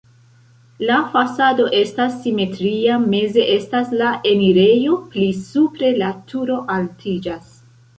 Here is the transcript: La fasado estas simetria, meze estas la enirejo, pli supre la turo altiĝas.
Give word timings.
La 0.91 0.95
fasado 1.15 1.67
estas 1.81 2.15
simetria, 2.25 2.97
meze 3.13 3.45
estas 3.59 3.95
la 4.03 4.11
enirejo, 4.33 5.01
pli 5.15 5.31
supre 5.47 5.97
la 6.05 6.13
turo 6.35 6.63
altiĝas. 6.83 7.59